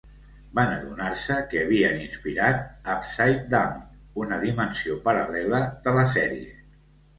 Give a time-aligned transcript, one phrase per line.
[0.59, 2.65] Van adonar-se que havien inspirat
[2.95, 3.77] Upside Down,
[4.25, 6.61] una dimensió paral·lela de la sèrie.